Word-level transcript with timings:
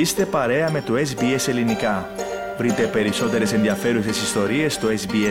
Είστε 0.00 0.26
παρέα 0.26 0.70
με 0.70 0.82
το 0.82 0.94
SBS 0.94 1.48
Ελληνικά. 1.48 2.10
Βρείτε 2.58 2.86
περισσότερες 2.86 3.52
ενδιαφέρουσες 3.52 4.22
ιστορίες 4.22 4.74
στο 4.74 4.88
sbs.com.au 4.88 5.30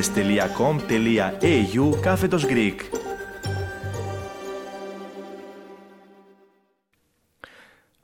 κάθετος 2.01 2.45
Greek. 2.49 2.75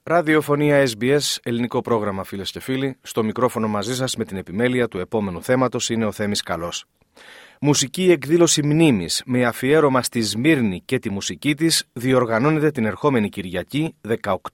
Ραδιοφωνία 0.03 0.87
SBS, 0.87 1.37
ελληνικό 1.43 1.81
πρόγραμμα 1.81 2.23
φίλες 2.23 2.51
και 2.51 2.59
φίλοι. 2.59 2.97
Στο 3.01 3.23
μικρόφωνο 3.23 3.67
μαζί 3.67 3.95
σας 3.95 4.15
με 4.15 4.25
την 4.25 4.37
επιμέλεια 4.37 4.87
του 4.87 4.99
επόμενου 4.99 5.43
θέματος 5.43 5.89
είναι 5.89 6.05
ο 6.05 6.11
Θέμης 6.11 6.41
Καλός. 6.43 6.85
Μουσική 7.67 8.11
εκδήλωση 8.11 8.63
μνήμης 8.63 9.21
με 9.25 9.45
αφιέρωμα 9.45 10.03
στη 10.03 10.21
Σμύρνη 10.21 10.81
και 10.85 10.99
τη 10.99 11.09
μουσική 11.09 11.55
της 11.55 11.83
διοργανώνεται 11.93 12.71
την 12.71 12.85
ερχόμενη 12.85 13.29
Κυριακή 13.29 13.95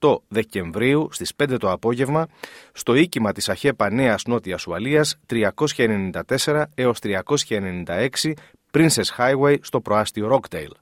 18 0.00 0.16
Δεκεμβρίου 0.28 1.08
στις 1.10 1.32
5 1.42 1.56
το 1.58 1.70
απόγευμα 1.70 2.26
στο 2.72 2.94
οίκημα 2.94 3.32
της 3.32 3.48
ΑΧΕΠΑ 3.48 3.90
Νέας 3.90 4.24
Νότιας 4.24 4.66
Ουαλίας 4.66 5.16
394 5.26 6.62
έως 6.74 6.98
396 7.02 8.32
Princess 8.70 9.16
Highway 9.16 9.56
στο 9.60 9.80
προάστιο 9.80 10.40
Rockdale. 10.40 10.74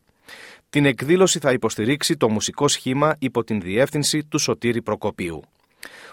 Την 0.70 0.84
εκδήλωση 0.84 1.38
θα 1.38 1.52
υποστηρίξει 1.52 2.16
το 2.16 2.28
μουσικό 2.28 2.68
σχήμα 2.68 3.16
υπό 3.18 3.44
την 3.44 3.60
διεύθυνση 3.60 4.24
του 4.24 4.38
Σωτήρη 4.38 4.82
Προκοπίου. 4.82 5.42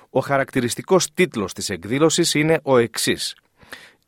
Ο 0.10 0.20
χαρακτηριστικός 0.20 1.14
τίτλος 1.14 1.54
της 1.54 1.70
εκδήλωσης 1.70 2.34
είναι 2.34 2.60
ο 2.64 2.78
εξής– 2.78 3.36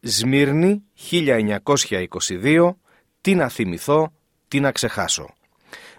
Σμύρνη 0.01 0.83
1922, 1.11 2.75
τι 3.21 3.35
να 3.35 3.49
θυμηθώ, 3.49 4.11
τι 4.47 4.59
να 4.59 4.71
ξεχάσω. 4.71 5.29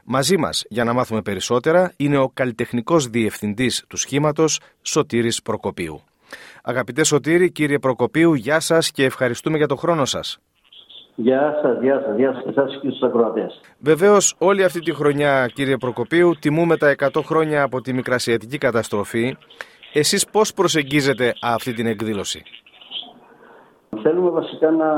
Μαζί 0.04 0.36
μας 0.36 0.64
για 0.68 0.84
να 0.84 0.92
μάθουμε 0.92 1.22
περισσότερα 1.22 1.92
είναι 1.96 2.18
ο 2.18 2.30
καλλιτεχνικός 2.34 3.06
διευθυντής 3.08 3.84
του 3.88 3.96
σχήματος 3.96 4.60
Σωτήρης 4.82 5.42
Προκοπίου. 5.42 6.00
Αγαπητέ 6.62 7.04
Σωτήρη, 7.04 7.50
κύριε 7.50 7.78
Προκοπίου, 7.78 8.34
γεια 8.34 8.60
σας 8.60 8.90
και 8.90 9.04
ευχαριστούμε 9.04 9.56
για 9.56 9.66
το 9.66 9.76
χρόνο 9.76 10.04
σας. 10.04 10.38
Γεια 11.14 11.58
σας, 11.62 11.82
γεια 11.82 12.02
σας, 12.06 12.16
γεια 12.16 12.32
σας 12.32 12.42
και 12.44 12.52
σας 12.52 12.78
και 12.80 12.88
στους 12.88 13.02
ακροατές. 13.02 13.60
Βεβαίως 13.78 14.34
όλη 14.38 14.64
αυτή 14.64 14.80
τη 14.80 14.94
χρονιά 14.94 15.50
κύριε 15.54 15.76
Προκοπίου 15.76 16.34
τιμούμε 16.38 16.76
τα 16.76 16.88
100 16.88 17.22
χρόνια 17.22 17.62
από 17.62 17.80
τη 17.80 17.92
Μικρασιατική 17.92 18.58
καταστροφή. 18.58 19.36
Εσείς 19.92 20.26
πώς 20.26 20.52
προσεγγίζετε 20.54 21.34
αυτή 21.40 21.72
την 21.72 21.86
εκδήλωση; 21.86 22.42
Θέλουμε 24.02 24.30
βασικά 24.30 24.70
να, 24.70 24.94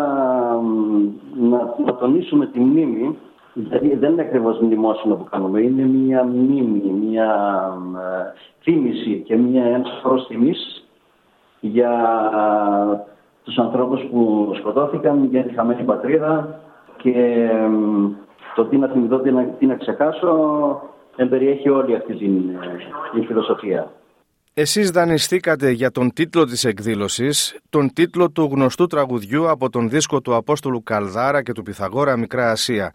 να, 1.34 1.74
να 1.84 1.94
τονίσουμε 1.94 2.46
τη 2.46 2.60
μνήμη, 2.60 3.18
δηλαδή 3.54 3.96
δεν 3.96 4.12
είναι 4.12 4.22
ακριβώς 4.22 4.58
μνημόσυνο 4.60 5.14
που 5.14 5.24
κάνουμε, 5.30 5.60
είναι 5.60 5.82
μια 5.82 6.24
μνήμη, 6.24 7.06
μια 7.08 7.34
ε, 7.96 8.32
θύμηση 8.60 9.22
και 9.26 9.36
μια 9.36 9.64
ένας 9.64 10.26
τιμής 10.28 10.86
για 11.60 11.90
τους 13.44 13.58
ανθρώπους 13.58 14.00
που 14.10 14.52
σκοτώθηκαν, 14.58 15.24
για 15.24 15.42
τη 15.42 15.54
χαμένη 15.54 15.82
πατρίδα 15.82 16.60
και 16.96 17.48
το 18.54 18.64
τι 18.64 18.76
να 18.76 18.88
θυμηθώ, 18.88 19.18
τι 19.18 19.30
να, 19.30 19.44
τι 19.44 19.66
να 19.66 19.74
ξεχάσω, 19.74 20.36
εμπεριέχει 21.16 21.68
όλη 21.68 21.94
αυτή 21.94 22.14
την, 22.14 22.48
ε, 22.48 22.76
την 23.12 23.24
φιλοσοφία. 23.24 23.90
Εσείς 24.54 24.90
δανειστήκατε 24.90 25.70
για 25.70 25.90
τον 25.90 26.12
τίτλο 26.12 26.44
της 26.44 26.64
εκδήλωσης, 26.64 27.58
τον 27.70 27.92
τίτλο 27.92 28.30
του 28.30 28.48
γνωστού 28.52 28.86
τραγουδιού 28.86 29.50
από 29.50 29.70
τον 29.70 29.88
δίσκο 29.88 30.20
του 30.20 30.34
Απόστολου 30.34 30.82
Καλδάρα 30.82 31.42
και 31.42 31.52
του 31.52 31.62
Πυθαγόρα 31.62 32.16
Μικρά 32.16 32.50
Ασία. 32.50 32.92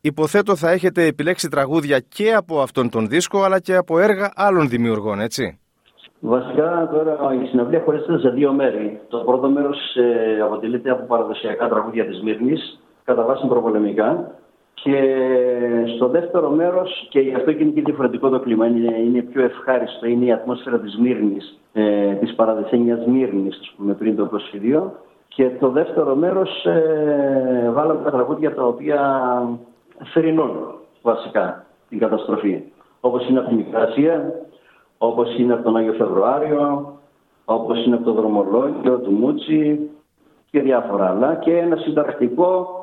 Υποθέτω 0.00 0.56
θα 0.56 0.70
έχετε 0.70 1.04
επιλέξει 1.06 1.48
τραγούδια 1.48 1.98
και 1.98 2.34
από 2.34 2.60
αυτόν 2.60 2.90
τον 2.90 3.08
δίσκο, 3.08 3.42
αλλά 3.42 3.60
και 3.60 3.74
από 3.74 3.98
έργα 3.98 4.30
άλλων 4.36 4.68
δημιουργών, 4.68 5.20
έτσι. 5.20 5.58
Βασικά 6.20 6.88
τώρα 6.92 7.34
η 7.42 7.46
συναυλία 7.46 7.82
χωρίζεται 7.84 8.18
σε 8.18 8.28
δύο 8.28 8.52
μέρη. 8.52 9.00
Το 9.08 9.18
πρώτο 9.18 9.50
μέρος 9.50 9.78
ε, 9.96 10.40
αποτελείται 10.40 10.90
από 10.90 11.06
παραδοσιακά 11.06 11.68
τραγούδια 11.68 12.06
της 12.06 12.22
Μύρνης, 12.22 12.80
κατά 13.04 13.22
βάση 13.22 13.46
προπολεμικά. 13.46 14.37
Και 14.82 15.00
στο 15.96 16.08
δεύτερο 16.08 16.50
μέρος, 16.50 17.06
και 17.10 17.20
γι' 17.20 17.34
αυτό 17.34 17.52
και 17.52 17.62
είναι 17.62 17.72
και 17.72 17.82
διαφορετικό 17.82 18.28
το 18.28 18.40
κλίμα, 18.40 18.66
είναι, 18.66 18.98
είναι 18.98 19.22
πιο 19.22 19.42
ευχάριστο, 19.42 20.06
είναι 20.06 20.24
η 20.24 20.32
ατμόσφαιρα 20.32 20.78
της 20.78 20.96
Μύρνη, 20.96 21.36
ε, 21.72 22.12
της 22.12 22.34
παραδεσένια 22.34 23.02
Μύρνη, 23.06 23.48
ας 23.48 23.74
πούμε, 23.76 23.94
πριν 23.94 24.16
το 24.16 24.26
προσφυδίο. 24.26 24.92
Και 25.28 25.50
το 25.60 25.68
δεύτερο 25.68 26.14
μέρος 26.14 26.64
ε, 26.64 27.70
βάλαμε 27.74 28.00
τα 28.04 28.10
τραγούδια 28.10 28.54
τα 28.54 28.66
οποία 28.66 29.00
θρυνούν 30.12 30.50
βασικά 31.02 31.64
την 31.88 31.98
καταστροφή. 31.98 32.62
Όπως 33.00 33.28
είναι 33.28 33.38
από 33.38 33.48
την 33.48 33.56
Μικρασία, 33.56 34.32
όπως 34.98 35.38
είναι 35.38 35.52
από 35.52 35.62
τον 35.62 35.76
Άγιο 35.76 35.92
Φεβρουάριο, 35.92 36.92
όπως 37.44 37.84
είναι 37.84 37.94
από 37.94 38.04
το 38.04 38.12
δρομολόγιο 38.12 38.98
του 38.98 39.10
Μούτσι 39.10 39.90
και 40.50 40.60
διάφορα 40.60 41.10
άλλα. 41.10 41.34
Και 41.34 41.56
ένα 41.56 41.76
συνταρακτικό 41.76 42.78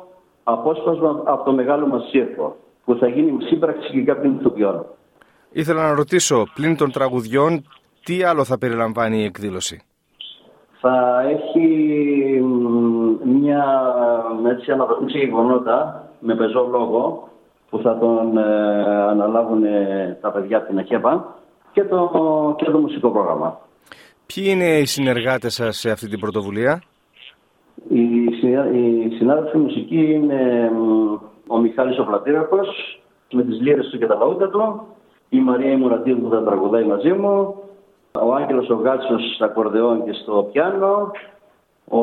απόσπασμα 0.47 1.22
από 1.25 1.44
το 1.44 1.51
μεγάλο 1.51 1.88
μας 1.88 2.09
σύρκο 2.09 2.56
που 2.85 2.95
θα 2.95 3.07
γίνει 3.07 3.44
σύμπραξη 3.44 3.91
και 3.91 4.03
κάποιων 4.03 4.38
ηθοποιών. 4.39 4.85
Ήθελα 5.51 5.88
να 5.88 5.94
ρωτήσω, 5.94 6.44
πλην 6.53 6.78
των 6.78 6.91
τραγουδιών, 6.91 7.63
τι 8.03 8.23
άλλο 8.23 8.44
θα 8.44 8.57
περιλαμβάνει 8.57 9.17
η 9.17 9.23
εκδήλωση; 9.23 9.81
Θα 10.81 11.22
έχει 11.29 11.67
μια 13.23 13.66
έτσι, 14.47 14.72
αναδρομή 14.72 15.11
σε 15.11 15.17
γεγονότα 15.17 16.09
με 16.19 16.35
πεζό 16.35 16.67
λόγο 16.72 17.29
που 17.69 17.79
θα 17.79 17.97
τον 17.97 18.38
ε, 18.38 18.41
αναλάβουν 19.09 19.63
ε, 19.63 20.17
τα 20.22 20.31
παιδιά 20.31 20.57
από 20.57 20.67
την 20.67 20.78
ΑΚΕΠΑ 20.78 21.35
και 21.72 21.84
το, 21.84 22.55
και 22.57 22.66
το 22.72 22.78
μουσικό 22.78 23.11
πρόγραμμα. 23.11 23.59
Ποιοι 24.25 24.45
είναι 24.47 24.78
οι 24.78 24.85
συνεργάτες 24.85 25.53
σας 25.53 25.78
σε 25.78 25.89
αυτή 25.91 26.07
την 26.07 26.19
πρωτοβουλία; 26.19 26.81
Η, 27.88 28.23
η 29.06 29.16
συνάδελφη 29.18 29.57
μουσική 29.57 30.12
είναι 30.13 30.72
ο 31.47 31.57
Μιχάλης 31.57 32.00
ο 32.00 32.03
Πλατήρακος 32.03 33.00
με 33.31 33.44
τις 33.44 33.62
λύρες 33.62 33.88
του 33.90 33.97
και 33.97 34.06
τα 34.06 34.16
λαούτα 34.16 34.50
του, 34.50 34.88
η 35.29 35.40
Μαρία 35.40 35.72
Ημουρατίδου 35.72 36.22
που 36.22 36.29
θα 36.29 36.44
τραγουδάει 36.44 36.84
μαζί 36.84 37.12
μου, 37.12 37.56
ο 38.22 38.34
Άγγελος 38.34 38.69
ο 38.69 38.75
Γάτσος 38.75 39.34
στα 39.35 39.47
κορδεόν 39.47 40.03
και 40.06 40.13
στο 40.13 40.50
πιάνο, 40.51 41.12
ο 41.90 42.00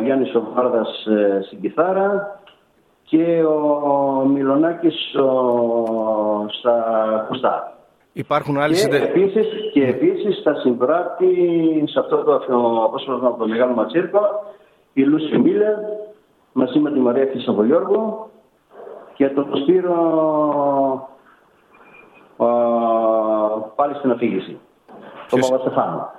Γιάννης 0.00 0.34
ο 0.34 0.42
Βάρδας 0.54 1.06
ε, 1.06 1.42
στην 1.46 1.60
κιθάρα. 1.60 2.40
Και 3.08 3.44
ο 3.44 4.24
Μιλονάκης 4.24 4.94
στα 6.58 7.26
κουστά. 7.28 7.76
Υπάρχουν 8.12 8.58
άλλοι 8.58 8.74
και, 8.74 8.96
επίσης, 8.96 9.46
και 9.72 9.86
επίσης 9.86 10.40
θα 10.42 10.54
συμπράττει 10.54 11.84
σε 11.86 11.98
αυτό 11.98 12.16
το 12.16 12.34
απόσπασμα 12.84 13.28
από 13.28 13.38
το 13.38 13.48
Μεγάλο 13.48 13.74
Ματσίρκο 13.74 14.20
η 14.96 15.02
Λούση 15.02 15.38
Μίλερ 15.38 15.74
μαζί 16.52 16.78
με 16.78 16.92
τη 16.92 16.98
Μαρία 16.98 17.28
Χρυσαβολιώργου 17.30 18.30
και 19.14 19.28
τον 19.28 19.56
Σπύρο 19.62 21.08
πάλι 23.76 23.94
στην 23.94 24.10
αφήγηση. 24.10 24.58
Τον 25.30 25.40
Παπαστεφάνο. 25.40 26.10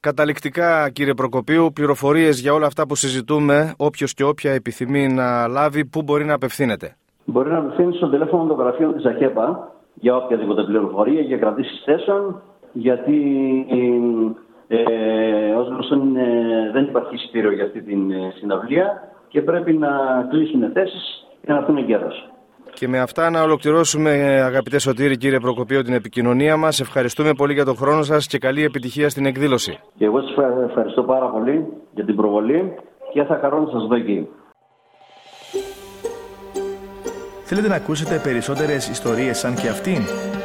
Καταληκτικά 0.00 0.90
κύριε 0.90 1.14
Προκοπίου, 1.14 1.70
πληροφορίες 1.74 2.40
για 2.40 2.52
όλα 2.52 2.66
αυτά 2.66 2.86
που 2.86 2.94
συζητούμε, 2.94 3.74
όποιος 3.76 4.14
και 4.14 4.24
όποια 4.24 4.52
επιθυμεί 4.52 5.08
να 5.08 5.46
λάβει, 5.46 5.84
πού 5.84 6.02
μπορεί 6.02 6.24
να 6.24 6.34
απευθύνεται; 6.34 6.96
Μπορεί 7.24 7.50
να 7.50 7.58
απευθύνει 7.58 7.94
στο 7.94 8.08
τηλέφωνο 8.08 8.44
των 8.44 8.56
γραφείων 8.56 8.94
της 8.94 9.04
ΑΧΕΠΑ 9.04 9.72
για 9.94 10.16
οποιαδήποτε 10.16 10.62
πληροφορία, 10.62 11.20
για 11.20 11.36
κρατήσεις 11.36 11.82
θέσεων, 11.84 12.42
γιατί 12.72 13.16
ε, 14.74 15.54
Ω 15.54 15.62
γνωστό 15.62 15.96
δεν 16.72 16.84
υπάρχει 16.84 17.14
εισιτήριο 17.14 17.52
για 17.52 17.64
αυτή 17.64 17.82
την 17.82 18.10
ε, 18.10 18.32
συναυλία 18.38 19.08
και 19.28 19.42
πρέπει 19.42 19.72
να 19.72 19.88
κλείσουν 20.30 20.70
θέσεις 20.72 21.26
για 21.44 21.54
να 21.54 21.60
έρθουν 21.60 21.76
εγκαίρως. 21.76 22.28
Και 22.74 22.88
με 22.88 22.98
αυτά 22.98 23.30
να 23.30 23.42
ολοκληρώσουμε, 23.42 24.10
αγαπητέ 24.42 24.78
Σωτήρη, 24.78 25.16
κύριε 25.16 25.38
Προκοπείο, 25.38 25.82
την 25.82 25.94
επικοινωνία 25.94 26.56
μας. 26.56 26.80
Ευχαριστούμε 26.80 27.32
πολύ 27.34 27.52
για 27.52 27.64
τον 27.64 27.76
χρόνο 27.76 28.02
σας 28.02 28.26
και 28.26 28.38
καλή 28.38 28.64
επιτυχία 28.64 29.08
στην 29.08 29.26
εκδήλωση. 29.26 29.78
Και 29.96 30.04
εγώ 30.04 30.20
σας 30.20 30.34
ευχαριστώ 30.68 31.02
πάρα 31.02 31.26
πολύ 31.26 31.66
για 31.94 32.04
την 32.04 32.16
προβολή 32.16 32.74
και 33.12 33.22
θα 33.22 33.38
χαρώ 33.40 33.60
να 33.60 33.70
σας 33.70 33.86
δω 33.86 33.94
εκεί. 33.94 34.28
Θέλετε 37.44 37.68
να 37.68 37.74
ακούσετε 37.74 38.20
περισσότερες 38.22 38.88
ιστορίες 38.88 39.38
σαν 39.38 39.54
και 39.54 39.68
αυτήν; 39.68 40.02